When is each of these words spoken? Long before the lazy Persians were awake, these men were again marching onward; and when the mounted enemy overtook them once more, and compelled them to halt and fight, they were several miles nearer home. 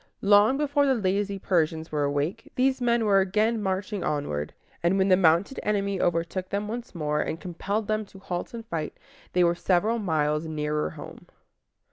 Long 0.23 0.57
before 0.57 0.87
the 0.87 0.95
lazy 0.95 1.37
Persians 1.37 1.91
were 1.91 2.03
awake, 2.03 2.51
these 2.55 2.81
men 2.81 3.05
were 3.05 3.19
again 3.19 3.61
marching 3.61 4.03
onward; 4.03 4.51
and 4.81 4.97
when 4.97 5.09
the 5.09 5.15
mounted 5.15 5.59
enemy 5.61 6.01
overtook 6.01 6.49
them 6.49 6.67
once 6.67 6.95
more, 6.95 7.21
and 7.21 7.39
compelled 7.39 7.87
them 7.87 8.03
to 8.07 8.17
halt 8.17 8.55
and 8.55 8.65
fight, 8.65 8.97
they 9.33 9.43
were 9.43 9.53
several 9.53 9.99
miles 9.99 10.47
nearer 10.47 10.89
home. 10.89 11.27